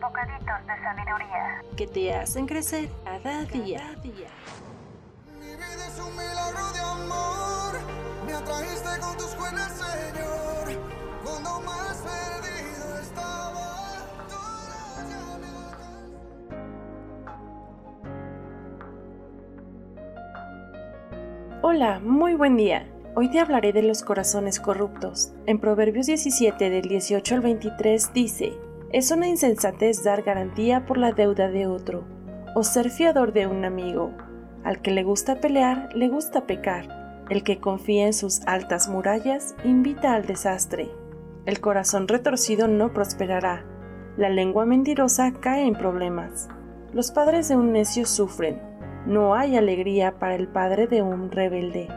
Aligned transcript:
Bocaditos 0.00 0.66
de 0.66 0.74
sabiduría. 0.82 1.62
que 1.76 1.86
te 1.86 2.14
hacen 2.14 2.46
crecer 2.46 2.88
cada 3.04 3.44
día. 3.44 3.94
Mi 4.02 4.10
vida 5.46 5.86
es 5.88 5.98
un 5.98 6.12
milagro 6.12 6.72
de 6.72 6.80
amor. 6.80 7.74
Me 8.26 8.32
atrajiste 8.34 8.88
con 9.00 9.16
tus 9.16 9.36
buenas, 9.36 9.72
Señor. 9.72 10.78
Cuando 11.24 11.60
más 11.60 11.96
perdido 12.02 12.98
estaba, 13.00 13.94
me. 15.40 15.46
Hola, 21.62 22.00
muy 22.00 22.34
buen 22.34 22.56
día. 22.56 22.86
Hoy 23.14 23.30
te 23.30 23.40
hablaré 23.40 23.72
de 23.72 23.82
los 23.82 24.02
corazones 24.02 24.60
corruptos. 24.60 25.32
En 25.46 25.58
Proverbios 25.58 26.06
17 26.06 26.68
del 26.70 26.82
18 26.86 27.34
al 27.34 27.40
23 27.40 28.12
dice, 28.12 28.52
es 28.96 29.10
una 29.10 29.28
insensatez 29.28 30.02
dar 30.04 30.22
garantía 30.22 30.86
por 30.86 30.96
la 30.96 31.12
deuda 31.12 31.50
de 31.50 31.66
otro, 31.66 32.04
o 32.54 32.62
ser 32.62 32.88
fiador 32.88 33.34
de 33.34 33.46
un 33.46 33.66
amigo. 33.66 34.10
Al 34.64 34.80
que 34.80 34.90
le 34.90 35.02
gusta 35.02 35.38
pelear, 35.38 35.90
le 35.94 36.08
gusta 36.08 36.46
pecar. 36.46 37.26
El 37.28 37.42
que 37.42 37.58
confía 37.60 38.06
en 38.06 38.14
sus 38.14 38.40
altas 38.46 38.88
murallas, 38.88 39.54
invita 39.64 40.14
al 40.14 40.24
desastre. 40.24 40.88
El 41.44 41.60
corazón 41.60 42.08
retorcido 42.08 42.68
no 42.68 42.94
prosperará. 42.94 43.66
La 44.16 44.30
lengua 44.30 44.64
mentirosa 44.64 45.30
cae 45.30 45.66
en 45.66 45.74
problemas. 45.74 46.48
Los 46.94 47.10
padres 47.10 47.50
de 47.50 47.56
un 47.56 47.72
necio 47.72 48.06
sufren. 48.06 48.62
No 49.04 49.34
hay 49.34 49.58
alegría 49.58 50.18
para 50.18 50.36
el 50.36 50.48
padre 50.48 50.86
de 50.86 51.02
un 51.02 51.30
rebelde. 51.30 51.88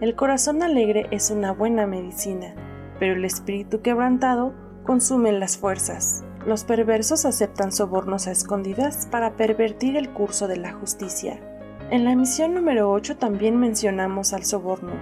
El 0.00 0.16
corazón 0.16 0.62
alegre 0.62 1.06
es 1.10 1.30
una 1.30 1.52
buena 1.52 1.86
medicina, 1.86 2.54
pero 2.98 3.12
el 3.12 3.26
espíritu 3.26 3.82
quebrantado 3.82 4.54
consume 4.84 5.32
las 5.32 5.58
fuerzas. 5.58 6.25
Los 6.46 6.62
perversos 6.62 7.24
aceptan 7.24 7.72
sobornos 7.72 8.28
a 8.28 8.30
escondidas 8.30 9.08
para 9.10 9.32
pervertir 9.32 9.96
el 9.96 10.10
curso 10.10 10.46
de 10.46 10.56
la 10.56 10.72
justicia. 10.72 11.40
En 11.90 12.04
la 12.04 12.14
misión 12.14 12.54
número 12.54 12.88
8 12.92 13.16
también 13.16 13.58
mencionamos 13.58 14.32
al 14.32 14.44
soborno. 14.44 14.92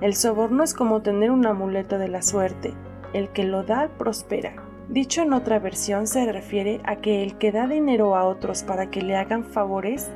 El 0.00 0.14
soborno 0.14 0.62
es 0.62 0.74
como 0.74 1.02
tener 1.02 1.32
un 1.32 1.44
amuleto 1.46 1.98
de 1.98 2.06
la 2.06 2.22
suerte. 2.22 2.74
El 3.12 3.28
que 3.30 3.42
lo 3.42 3.64
da 3.64 3.88
prospera. 3.98 4.54
Dicho 4.88 5.22
en 5.22 5.32
otra 5.32 5.58
versión 5.58 6.06
se 6.06 6.30
refiere 6.30 6.80
a 6.84 6.96
que 6.96 7.24
el 7.24 7.38
que 7.38 7.50
da 7.50 7.66
dinero 7.66 8.14
a 8.14 8.24
otros 8.24 8.62
para 8.62 8.88
que 8.88 9.02
le 9.02 9.16
hagan 9.16 9.44
favores 9.44 10.08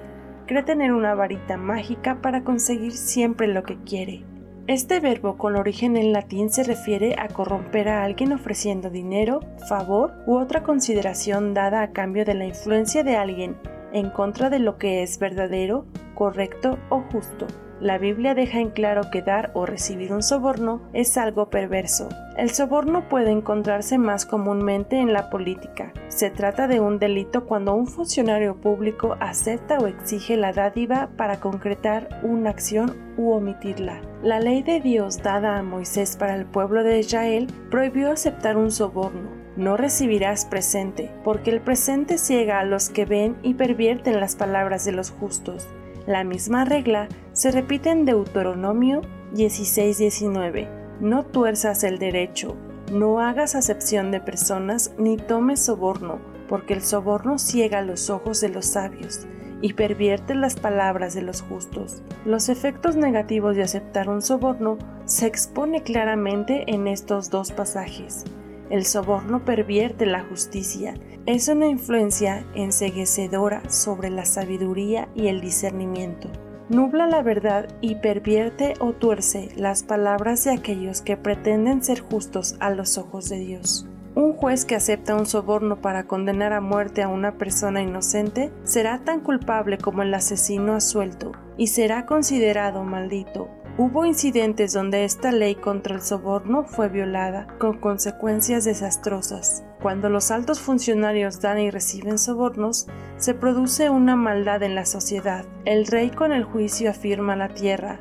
cree 0.47 0.63
tener 0.63 0.93
una 0.93 1.17
varita 1.17 1.57
mágica 1.57 2.23
para 2.23 2.45
conseguir 2.45 2.93
siempre 2.93 3.49
lo 3.49 3.65
que 3.65 3.79
quiere. 3.79 4.25
Este 4.69 5.01
verbo 5.01 5.37
con 5.39 5.57
origen 5.57 5.97
en 5.97 6.13
latín 6.13 6.49
se 6.49 6.63
refiere 6.63 7.17
a 7.19 7.27
corromper 7.27 7.89
a 7.89 8.05
alguien 8.05 8.33
ofreciendo 8.33 8.91
dinero, 8.91 9.41
favor 9.69 10.15
u 10.25 10.37
otra 10.37 10.63
consideración 10.63 11.53
dada 11.53 11.83
a 11.83 11.91
cambio 11.91 12.25
de 12.25 12.35
la 12.35 12.45
influencia 12.45 13.03
de 13.03 13.17
alguien 13.17 13.57
en 13.93 14.09
contra 14.11 14.51
de 14.51 14.61
lo 14.61 14.79
que 14.79 15.03
es 15.03 15.19
verdadero, 15.19 15.85
correcto 16.23 16.79
o 16.89 17.01
justo. 17.11 17.49
La 17.81 17.99
Biblia 17.99 18.37
deja 18.37 18.61
en 18.61 18.71
claro 18.71 19.11
que 19.11 19.23
dar 19.23 19.51
o 19.55 19.67
recibir 19.67 20.13
un 20.13 20.23
soborno 20.23 20.89
es 20.93 21.17
algo 21.17 21.51
perverso. 21.51 22.09
El 22.37 22.51
soborno 22.51 23.09
puede 23.09 23.33
encontrarse 23.33 23.99
más 23.99 24.25
comúnmente 24.25 25.01
en 25.01 25.13
la 25.13 25.31
política. 25.31 25.93
Se 26.07 26.31
trata 26.31 26.69
de 26.69 26.79
un 26.79 27.01
delito 27.01 27.45
cuando 27.45 27.75
un 27.75 27.89
funcionario 27.89 28.55
público 28.55 29.17
acepta 29.19 29.79
o 29.79 29.89
exige 29.89 30.37
la 30.37 30.53
dádiva 30.53 31.11
para 31.17 31.41
concretar 31.41 32.21
una 32.23 32.51
acción 32.51 32.97
u 33.17 33.33
omitirla. 33.33 34.01
La 34.23 34.39
ley 34.39 34.63
de 34.63 34.79
Dios 34.79 35.25
dada 35.25 35.59
a 35.59 35.65
Moisés 35.65 36.17
para 36.17 36.37
el 36.37 36.47
pueblo 36.47 36.85
de 36.85 37.01
Israel 37.01 37.49
prohibió 37.69 38.13
aceptar 38.13 38.57
un 38.57 38.71
soborno. 38.71 39.29
No 39.57 39.77
recibirás 39.77 40.45
presente, 40.45 41.11
porque 41.25 41.51
el 41.51 41.61
presente 41.61 42.17
ciega 42.17 42.61
a 42.61 42.65
los 42.65 42.91
que 42.91 43.07
ven 43.07 43.37
y 43.43 43.55
pervierten 43.55 44.21
las 44.21 44.37
palabras 44.37 44.85
de 44.85 44.93
los 44.93 45.11
justos. 45.11 45.67
La 46.07 46.25
misma 46.25 46.65
regla 46.65 47.09
se 47.33 47.53
repite 47.53 47.91
en 47.91 48.05
Deuteronomio 48.05 49.03
16:19. 49.35 50.69
No 51.01 51.25
tuerzas 51.25 51.85
el 51.85 51.99
derecho, 51.99 52.57
no 52.93 53.21
hagas 53.21 53.55
acepción 53.55 54.11
de 54.11 54.21
personas 54.21 54.93
ni 54.99 55.17
tomes 55.17 55.65
soborno, 55.65 56.19
porque 56.49 56.75
el 56.75 56.83
soborno 56.83 57.39
ciega 57.39 57.83
los 57.83 58.11
ojos 58.11 58.41
de 58.41 58.49
los 58.49 58.67
sabios 58.67 59.27
y 59.61 59.75
pervierte 59.75 60.35
las 60.35 60.57
palabras 60.57 61.15
de 61.15 61.23
los 61.23 61.41
justos. 61.41 62.03
Los 62.25 62.49
efectos 62.49 62.97
negativos 62.97 63.55
de 63.55 63.63
aceptar 63.63 64.09
un 64.09 64.23
soborno 64.23 64.79
se 65.05 65.27
expone 65.27 65.83
claramente 65.83 66.65
en 66.67 66.89
estos 66.89 67.31
dos 67.31 67.53
pasajes. 67.53 68.25
El 68.73 68.87
soborno 68.87 69.45
pervierte 69.45 70.07
la 70.07 70.25
justicia, 70.25 70.95
es 71.27 71.49
una 71.49 71.67
influencia 71.67 72.47
enseguecedora 72.55 73.69
sobre 73.69 74.09
la 74.09 74.25
sabiduría 74.25 75.11
y 75.15 75.27
el 75.27 75.43
discernimiento. 75.43 76.31
Nubla 76.71 77.07
la 77.07 77.21
verdad 77.23 77.69
y 77.83 77.97
pervierte 77.97 78.73
o 78.81 78.95
tuerce 78.95 79.51
las 79.57 79.83
palabras 79.83 80.45
de 80.45 80.53
aquellos 80.53 81.03
que 81.03 81.19
pretenden 81.19 81.85
ser 81.85 82.01
justos 82.01 82.57
a 82.61 82.71
los 82.71 82.97
ojos 82.97 83.29
de 83.29 83.41
Dios. 83.41 83.87
Un 84.15 84.33
juez 84.33 84.65
que 84.65 84.77
acepta 84.77 85.17
un 85.17 85.27
soborno 85.27 85.83
para 85.83 86.05
condenar 86.05 86.55
a 86.55 86.63
muerte 86.63 87.03
a 87.03 87.09
una 87.09 87.37
persona 87.37 87.83
inocente 87.83 88.51
será 88.65 89.05
tan 89.05 89.21
culpable 89.21 89.77
como 89.77 90.01
el 90.01 90.15
asesino 90.15 90.73
asuelto 90.73 91.33
y 91.59 91.67
será 91.67 92.07
considerado 92.07 92.85
maldito. 92.85 93.51
Hubo 93.85 94.05
incidentes 94.05 94.73
donde 94.73 95.05
esta 95.05 95.33
ley 95.33 95.57
contra 95.57 95.97
el 95.97 96.03
soborno 96.03 96.63
fue 96.63 96.89
violada, 96.89 97.49
con 97.59 97.81
consecuencias 97.81 98.65
desastrosas. 98.65 99.65
Cuando 99.83 100.09
los 100.09 100.31
altos 100.31 100.61
funcionarios 100.61 101.41
dan 101.41 101.59
y 101.59 101.69
reciben 101.69 102.17
sobornos, 102.17 102.87
se 103.17 103.35
produce 103.35 103.91
una 103.91 104.15
maldad 104.15 104.63
en 104.63 104.77
la 104.77 104.87
sociedad. 104.87 105.45
El 105.65 105.89
rey 105.89 106.11
con 106.11 106.31
el 106.31 106.45
juicio 106.45 106.91
afirma 106.91 107.35
la 107.35 107.49
tierra, 107.49 107.99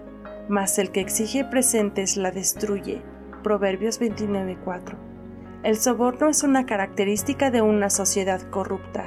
mas 0.48 0.78
el 0.78 0.92
que 0.92 1.02
exige 1.02 1.46
presentes 1.46 2.16
la 2.16 2.30
destruye. 2.30 3.02
Proverbios 3.42 4.00
29:4. 4.00 5.00
El 5.64 5.78
soborno 5.78 6.30
es 6.30 6.44
una 6.44 6.68
característica 6.68 7.50
de 7.50 7.64
una 7.64 7.90
sociedad 7.90 8.40
corrupta. 8.52 9.06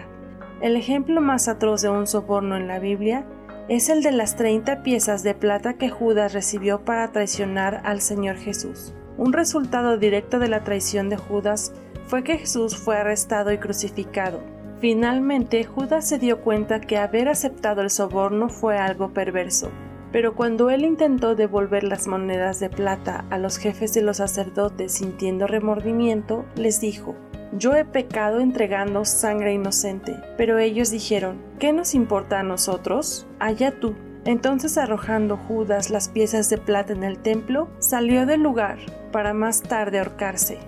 El 0.60 0.74
ejemplo 0.74 1.20
más 1.20 1.46
atroz 1.46 1.82
de 1.82 1.90
un 1.90 2.08
soborno 2.08 2.56
en 2.56 2.66
la 2.66 2.80
Biblia 2.80 3.24
es 3.68 3.88
el 3.88 4.02
de 4.02 4.12
las 4.12 4.36
30 4.36 4.82
piezas 4.82 5.22
de 5.22 5.34
plata 5.34 5.74
que 5.74 5.88
Judas 5.88 6.34
recibió 6.34 6.84
para 6.84 7.10
traicionar 7.12 7.80
al 7.84 8.02
Señor 8.02 8.36
Jesús. 8.36 8.92
Un 9.16 9.32
resultado 9.32 9.96
directo 9.96 10.38
de 10.38 10.48
la 10.48 10.64
traición 10.64 11.08
de 11.08 11.16
Judas 11.16 11.72
fue 12.06 12.22
que 12.22 12.36
Jesús 12.36 12.76
fue 12.76 12.98
arrestado 12.98 13.52
y 13.52 13.58
crucificado. 13.58 14.40
Finalmente, 14.80 15.64
Judas 15.64 16.06
se 16.06 16.18
dio 16.18 16.42
cuenta 16.42 16.80
que 16.80 16.98
haber 16.98 17.28
aceptado 17.28 17.80
el 17.80 17.88
soborno 17.88 18.50
fue 18.50 18.76
algo 18.76 19.14
perverso. 19.14 19.70
Pero 20.12 20.34
cuando 20.34 20.68
él 20.68 20.84
intentó 20.84 21.34
devolver 21.34 21.84
las 21.84 22.06
monedas 22.06 22.60
de 22.60 22.68
plata 22.68 23.24
a 23.30 23.38
los 23.38 23.56
jefes 23.56 23.94
de 23.94 24.02
los 24.02 24.18
sacerdotes 24.18 24.92
sintiendo 24.92 25.46
remordimiento, 25.46 26.44
les 26.54 26.80
dijo, 26.80 27.16
yo 27.56 27.74
he 27.74 27.84
pecado 27.84 28.40
entregando 28.40 29.04
sangre 29.04 29.54
inocente. 29.54 30.16
Pero 30.36 30.58
ellos 30.58 30.90
dijeron, 30.90 31.40
¿qué 31.58 31.72
nos 31.72 31.94
importa 31.94 32.40
a 32.40 32.42
nosotros? 32.42 33.26
Allá 33.38 33.78
tú. 33.78 33.94
Entonces 34.24 34.78
arrojando 34.78 35.36
Judas 35.36 35.90
las 35.90 36.08
piezas 36.08 36.48
de 36.50 36.58
plata 36.58 36.92
en 36.92 37.04
el 37.04 37.18
templo, 37.18 37.68
salió 37.78 38.26
del 38.26 38.42
lugar 38.42 38.78
para 39.12 39.34
más 39.34 39.62
tarde 39.62 39.98
ahorcarse. 39.98 40.58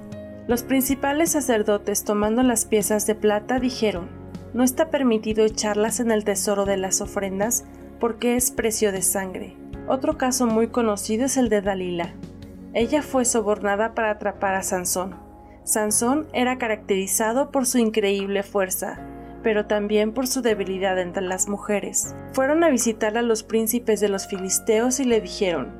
Los 0.47 0.63
principales 0.63 1.33
sacerdotes 1.33 2.05
tomando 2.05 2.43
las 2.43 2.67
piezas 2.67 3.07
de 3.07 3.15
plata 3.15 3.59
dijeron, 3.59 4.09
no 4.55 4.63
está 4.63 4.91
permitido 4.91 5.45
echarlas 5.45 6.01
en 6.01 6.11
el 6.11 6.25
tesoro 6.25 6.67
de 6.67 6.77
las 6.77 7.01
ofrendas 7.01 7.65
porque 7.99 8.37
es 8.37 8.51
precio 8.51 8.93
de 8.93 9.03
sangre. 9.03 9.57
Otro 9.89 10.19
caso 10.19 10.47
muy 10.47 10.69
conocido 10.69 11.27
es 11.27 11.37
el 11.37 11.49
de 11.49 11.63
Dalila. 11.63 12.15
Ella 12.75 13.03
fue 13.03 13.25
sobornada 13.25 13.95
para 13.95 14.11
atrapar 14.11 14.55
a 14.55 14.63
Sansón. 14.63 15.26
Sansón 15.67 16.29
era 16.33 16.59
caracterizado 16.59 17.51
por 17.51 17.67
su 17.67 17.79
increíble 17.79 18.45
fuerza, 18.45 19.01
pero 19.43 19.67
también 19.67 20.13
por 20.13 20.29
su 20.29 20.41
debilidad 20.41 20.97
entre 20.97 21.25
las 21.25 21.49
mujeres. 21.49 22.15
Fueron 22.33 22.63
a 22.63 22.69
visitar 22.69 23.19
a 23.19 23.23
los 23.23 23.43
príncipes 23.43 23.99
de 23.99 24.09
los 24.09 24.29
filisteos 24.29 25.01
y 25.01 25.05
le 25.05 25.21
dijeron, 25.21 25.75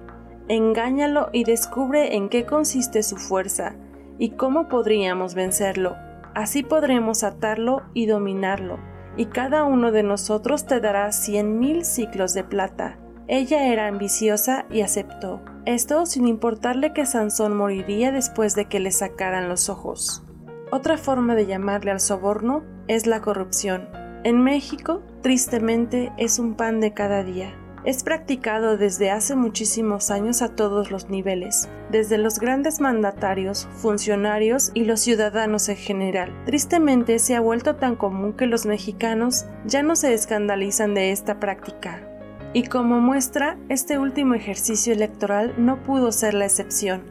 Engáñalo 0.49 1.31
y 1.33 1.45
descubre 1.45 2.17
en 2.17 2.29
qué 2.29 2.45
consiste 2.47 3.05
su 3.05 3.17
fuerza 3.17 3.77
y 4.19 4.31
cómo 4.31 4.69
podríamos 4.69 5.37
vencerlo. 5.37 5.95
Así 6.35 6.65
podremos 6.65 7.23
atarlo 7.23 7.83
y 7.95 8.07
dominarlo, 8.07 8.81
y 9.17 9.27
cada 9.27 9.63
uno 9.63 9.93
de 9.93 10.03
nosotros 10.03 10.67
te 10.67 10.81
dará 10.81 11.13
cien 11.13 11.61
mil 11.61 11.85
ciclos 11.85 12.35
de 12.35 12.43
plata. 12.43 12.99
Ella 13.29 13.73
era 13.73 13.87
ambiciosa 13.87 14.67
y 14.69 14.81
aceptó. 14.81 15.41
Esto 15.67 16.07
sin 16.07 16.29
importarle 16.29 16.93
que 16.93 17.07
Sansón 17.07 17.57
moriría 17.57 18.13
después 18.13 18.55
de 18.55 18.67
que 18.67 18.79
le 18.79 18.93
sacaran 18.93 19.49
los 19.49 19.69
ojos. 19.69 20.23
Otra 20.71 20.97
forma 20.97 21.35
de 21.35 21.47
llamarle 21.47 21.91
al 21.91 21.99
soborno 21.99 22.63
es 22.87 23.09
la 23.09 23.21
corrupción. 23.21 23.89
En 24.23 24.45
México, 24.45 25.03
tristemente, 25.23 26.13
es 26.19 26.39
un 26.39 26.55
pan 26.55 26.79
de 26.79 26.95
cada 26.95 27.25
día. 27.25 27.53
Es 27.85 28.05
practicado 28.05 28.77
desde 28.77 29.11
hace 29.11 29.35
muchísimos 29.35 30.13
años 30.13 30.41
a 30.41 30.55
todos 30.55 30.93
los 30.93 31.11
niveles, 31.11 31.69
desde 31.91 32.17
los 32.17 32.39
grandes 32.39 32.81
mandatarios, 32.81 33.69
funcionarios 33.73 34.71
y 34.73 34.85
los 34.85 35.01
ciudadanos 35.01 35.69
en 35.69 35.77
general. 35.77 36.33
Tristemente 36.47 37.19
se 37.19 37.35
ha 37.35 37.41
vuelto 37.41 37.75
tan 37.75 37.97
común 37.97 38.35
que 38.35 38.47
los 38.47 38.67
mexicanos 38.67 39.47
ya 39.65 39.83
no 39.83 39.97
se 39.97 40.15
escandalizan 40.15 40.95
de 40.95 41.11
esta 41.11 41.41
práctica. 41.41 42.16
Y 42.57 42.63
como 42.63 43.03
muestra, 43.03 43.59
este 43.69 43.99
último 43.99 44.33
ejercicio 44.33 44.95
electoral 44.95 45.53
no 45.59 45.83
pudo 45.83 46.11
ser 46.11 46.33
la 46.33 46.47
excepción. 46.47 47.03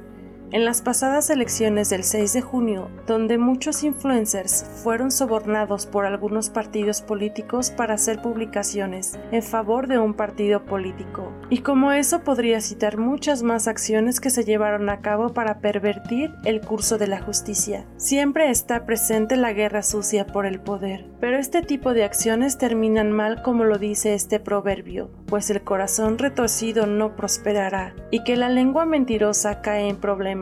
En 0.51 0.63
las 0.63 0.83
pasadas 0.83 1.31
elecciones 1.31 1.89
del 1.89 2.03
6 2.03 2.33
de 2.33 2.42
junio, 2.42 2.89
donde 3.07 3.39
muchos 3.39 3.83
influencers 3.83 4.63
fueron 4.83 5.09
sobornados 5.09 5.88
por 5.88 6.06
algunos 6.06 6.51
partidos 6.51 7.01
políticos 7.01 7.71
para 7.71 7.95
hacer 7.95 8.21
publicaciones 8.21 9.19
en 9.31 9.42
favor 9.42 9.88
de 9.88 9.97
un 9.97 10.13
partido 10.13 10.63
político. 10.65 11.33
Y 11.50 11.59
como 11.59 11.92
eso 11.92 12.21
podría 12.21 12.62
citar 12.62 12.97
muchas 12.97 13.42
más 13.42 13.68
acciones 13.68 14.19
que 14.19 14.30
se 14.30 14.44
llevaron 14.44 14.89
a 14.89 15.01
cabo 15.01 15.33
para 15.33 15.59
pervertir 15.59 16.31
el 16.44 16.62
curso 16.62 17.00
de 17.00 17.07
la 17.07 17.21
justicia. 17.21 17.86
Siempre 17.97 18.51
está 18.51 18.86
presente 18.86 19.38
la 19.38 19.51
guerra 19.51 19.81
sucia 19.81 20.27
por 20.27 20.45
el 20.45 20.59
poder, 20.59 21.07
pero 21.19 21.38
este 21.38 21.63
tipo 21.63 21.94
de 21.94 22.03
acciones 22.03 22.59
terminan 22.59 23.12
mal 23.12 23.42
como 23.42 23.63
lo 23.63 23.80
dice 23.80 24.13
este 24.13 24.39
proverbio, 24.39 25.09
pues 25.25 25.50
el 25.50 25.63
corazón 25.63 26.19
retorcido 26.19 26.86
no 26.86 27.15
prosperará 27.15 27.95
y 28.12 28.24
que 28.24 28.36
la 28.36 28.50
lengua 28.50 28.86
mentirosa 28.86 29.62
cae 29.62 29.89
en 29.89 29.97
problemas 29.97 30.35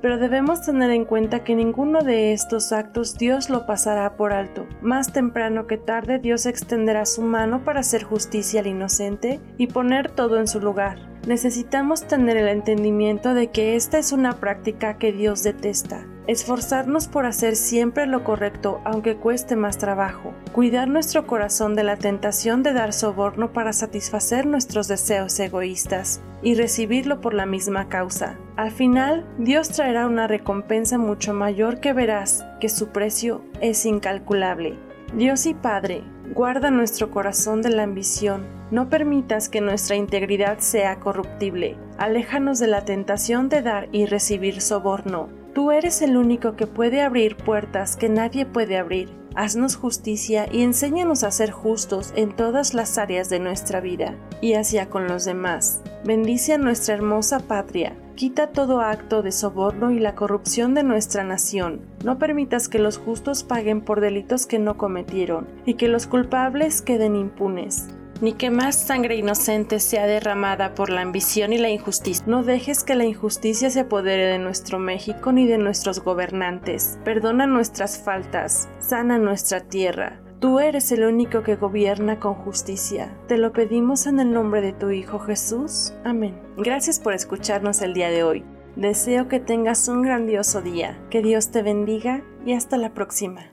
pero 0.00 0.18
debemos 0.18 0.62
tener 0.62 0.90
en 0.90 1.04
cuenta 1.04 1.44
que 1.44 1.54
ninguno 1.54 2.02
de 2.02 2.32
estos 2.32 2.72
actos 2.72 3.16
Dios 3.18 3.50
lo 3.50 3.66
pasará 3.66 4.16
por 4.16 4.32
alto. 4.32 4.66
Más 4.80 5.12
temprano 5.12 5.66
que 5.66 5.76
tarde 5.76 6.18
Dios 6.18 6.46
extenderá 6.46 7.04
su 7.06 7.22
mano 7.22 7.64
para 7.64 7.80
hacer 7.80 8.04
justicia 8.04 8.60
al 8.60 8.66
inocente 8.66 9.40
y 9.56 9.66
poner 9.68 10.10
todo 10.10 10.38
en 10.38 10.46
su 10.46 10.60
lugar. 10.60 11.17
Necesitamos 11.28 12.04
tener 12.04 12.38
el 12.38 12.48
entendimiento 12.48 13.34
de 13.34 13.48
que 13.48 13.76
esta 13.76 13.98
es 13.98 14.12
una 14.12 14.40
práctica 14.40 14.96
que 14.96 15.12
Dios 15.12 15.42
detesta. 15.42 16.06
Esforzarnos 16.26 17.06
por 17.06 17.26
hacer 17.26 17.54
siempre 17.54 18.06
lo 18.06 18.24
correcto 18.24 18.80
aunque 18.86 19.16
cueste 19.16 19.54
más 19.54 19.76
trabajo. 19.76 20.32
Cuidar 20.54 20.88
nuestro 20.88 21.26
corazón 21.26 21.74
de 21.74 21.84
la 21.84 21.98
tentación 21.98 22.62
de 22.62 22.72
dar 22.72 22.94
soborno 22.94 23.52
para 23.52 23.74
satisfacer 23.74 24.46
nuestros 24.46 24.88
deseos 24.88 25.38
egoístas 25.38 26.22
y 26.42 26.54
recibirlo 26.54 27.20
por 27.20 27.34
la 27.34 27.44
misma 27.44 27.90
causa. 27.90 28.38
Al 28.56 28.70
final, 28.70 29.26
Dios 29.36 29.68
traerá 29.68 30.06
una 30.06 30.28
recompensa 30.28 30.96
mucho 30.96 31.34
mayor 31.34 31.80
que 31.80 31.92
verás 31.92 32.46
que 32.58 32.70
su 32.70 32.88
precio 32.88 33.44
es 33.60 33.84
incalculable. 33.84 34.78
Dios 35.14 35.44
y 35.44 35.52
Padre, 35.52 36.04
guarda 36.34 36.70
nuestro 36.70 37.10
corazón 37.10 37.62
de 37.62 37.70
la 37.70 37.84
ambición. 37.84 38.44
No 38.70 38.88
permitas 38.88 39.48
que 39.48 39.60
nuestra 39.60 39.96
integridad 39.96 40.58
sea 40.58 41.00
corruptible. 41.00 41.76
Aléjanos 41.96 42.58
de 42.58 42.66
la 42.66 42.84
tentación 42.84 43.48
de 43.48 43.62
dar 43.62 43.88
y 43.92 44.06
recibir 44.06 44.60
soborno. 44.60 45.28
Tú 45.54 45.70
eres 45.70 46.02
el 46.02 46.16
único 46.16 46.54
que 46.54 46.66
puede 46.66 47.02
abrir 47.02 47.36
puertas 47.36 47.96
que 47.96 48.08
nadie 48.08 48.46
puede 48.46 48.76
abrir. 48.76 49.08
Haznos 49.38 49.76
justicia 49.76 50.48
y 50.50 50.62
enséñanos 50.62 51.22
a 51.22 51.30
ser 51.30 51.52
justos 51.52 52.12
en 52.16 52.34
todas 52.34 52.74
las 52.74 52.98
áreas 52.98 53.30
de 53.30 53.38
nuestra 53.38 53.80
vida 53.80 54.16
y 54.40 54.54
hacia 54.54 54.90
con 54.90 55.06
los 55.06 55.24
demás. 55.24 55.80
Bendice 56.04 56.54
a 56.54 56.58
nuestra 56.58 56.96
hermosa 56.96 57.38
patria. 57.38 57.96
Quita 58.16 58.48
todo 58.48 58.80
acto 58.80 59.22
de 59.22 59.30
soborno 59.30 59.92
y 59.92 60.00
la 60.00 60.16
corrupción 60.16 60.74
de 60.74 60.82
nuestra 60.82 61.22
nación. 61.22 61.82
No 62.02 62.18
permitas 62.18 62.68
que 62.68 62.80
los 62.80 62.98
justos 62.98 63.44
paguen 63.44 63.80
por 63.80 64.00
delitos 64.00 64.44
que 64.44 64.58
no 64.58 64.76
cometieron 64.76 65.46
y 65.64 65.74
que 65.74 65.86
los 65.86 66.08
culpables 66.08 66.82
queden 66.82 67.14
impunes 67.14 67.86
ni 68.20 68.32
que 68.32 68.50
más 68.50 68.76
sangre 68.76 69.16
inocente 69.16 69.80
sea 69.80 70.06
derramada 70.06 70.74
por 70.74 70.90
la 70.90 71.02
ambición 71.02 71.52
y 71.52 71.58
la 71.58 71.70
injusticia. 71.70 72.24
No 72.26 72.42
dejes 72.42 72.84
que 72.84 72.94
la 72.94 73.04
injusticia 73.04 73.70
se 73.70 73.80
apodere 73.80 74.26
de 74.26 74.38
nuestro 74.38 74.78
México 74.78 75.32
ni 75.32 75.46
de 75.46 75.58
nuestros 75.58 76.00
gobernantes. 76.00 76.98
Perdona 77.04 77.46
nuestras 77.46 77.98
faltas, 77.98 78.68
sana 78.80 79.18
nuestra 79.18 79.60
tierra. 79.60 80.20
Tú 80.40 80.60
eres 80.60 80.92
el 80.92 81.04
único 81.04 81.42
que 81.42 81.56
gobierna 81.56 82.20
con 82.20 82.34
justicia. 82.34 83.12
Te 83.26 83.38
lo 83.38 83.52
pedimos 83.52 84.06
en 84.06 84.20
el 84.20 84.32
nombre 84.32 84.60
de 84.60 84.72
tu 84.72 84.90
Hijo 84.90 85.18
Jesús. 85.18 85.94
Amén. 86.04 86.40
Gracias 86.56 87.00
por 87.00 87.12
escucharnos 87.12 87.82
el 87.82 87.92
día 87.92 88.08
de 88.10 88.22
hoy. 88.22 88.44
Deseo 88.76 89.26
que 89.26 89.40
tengas 89.40 89.88
un 89.88 90.02
grandioso 90.02 90.62
día. 90.62 90.96
Que 91.10 91.22
Dios 91.22 91.50
te 91.50 91.62
bendiga 91.62 92.22
y 92.46 92.52
hasta 92.52 92.76
la 92.76 92.94
próxima. 92.94 93.50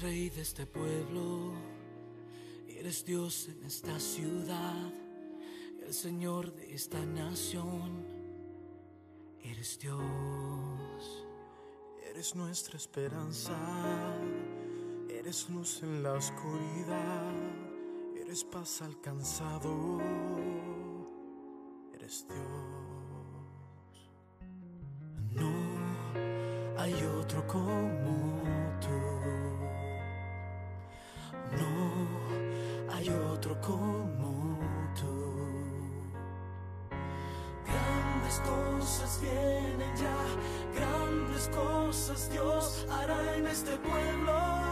Rey 0.00 0.30
de 0.30 0.42
este 0.42 0.66
pueblo, 0.66 1.52
eres 2.68 3.04
Dios 3.04 3.48
en 3.48 3.64
esta 3.64 3.98
ciudad, 3.98 4.92
el 5.86 5.92
Señor 5.92 6.54
de 6.54 6.74
esta 6.74 7.04
nación, 7.04 8.04
eres 9.42 9.78
Dios. 9.78 11.28
Eres 12.18 12.34
nuestra 12.34 12.76
esperanza, 12.76 13.56
eres 15.08 15.48
luz 15.50 15.84
en 15.84 16.02
la 16.02 16.14
oscuridad, 16.14 17.32
eres 18.20 18.42
paz 18.42 18.82
alcanzado, 18.82 20.00
eres 21.94 22.26
Dios. 22.26 22.40
No 25.32 25.52
hay 26.76 26.94
otro 27.20 27.46
como 27.46 28.37
como 33.68 34.58
tú. 34.98 35.16
Grandes 37.66 38.40
cosas 38.40 39.20
vienen 39.20 39.96
ya, 39.96 40.20
grandes 40.74 41.48
cosas 41.48 42.30
Dios 42.32 42.86
hará 42.90 43.36
en 43.36 43.46
este 43.46 43.76
pueblo. 43.76 44.67